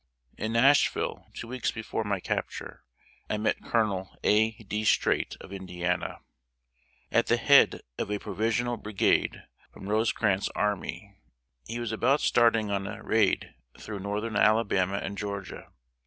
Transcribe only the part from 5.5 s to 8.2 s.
Indiana. At the head of a